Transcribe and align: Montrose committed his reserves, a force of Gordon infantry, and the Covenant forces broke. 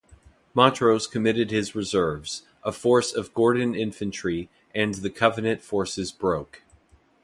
Montrose 0.55 1.05
committed 1.05 1.51
his 1.51 1.75
reserves, 1.75 2.41
a 2.63 2.71
force 2.71 3.13
of 3.13 3.35
Gordon 3.35 3.75
infantry, 3.75 4.49
and 4.73 4.95
the 4.95 5.11
Covenant 5.11 5.61
forces 5.61 6.11
broke. 6.11 6.63